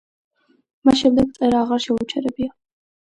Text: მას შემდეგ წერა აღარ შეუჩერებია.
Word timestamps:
მას 0.89 0.95
შემდეგ 1.01 1.35
წერა 1.35 1.59
აღარ 1.65 1.83
შეუჩერებია. 1.85 2.49